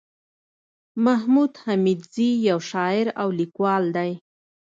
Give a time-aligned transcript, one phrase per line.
[1.05, 4.11] محمود حميدزى يٶ شاعر او ليکوال دئ